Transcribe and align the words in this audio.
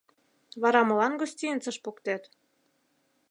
—Вара 0.61 0.81
молан 0.87 1.13
гостиницыш 1.21 1.77
поктет? 1.85 2.23